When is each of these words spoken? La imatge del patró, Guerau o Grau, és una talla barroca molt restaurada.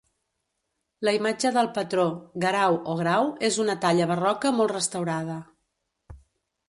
La 1.07 1.11
imatge 1.17 1.51
del 1.57 1.69
patró, 1.75 2.05
Guerau 2.45 2.79
o 2.93 2.97
Grau, 3.03 3.29
és 3.51 3.61
una 3.67 3.77
talla 3.85 4.09
barroca 4.13 4.53
molt 4.61 4.75
restaurada. 4.77 5.41